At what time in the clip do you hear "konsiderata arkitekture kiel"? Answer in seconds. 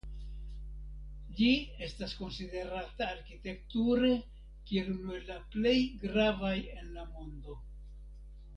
2.21-4.91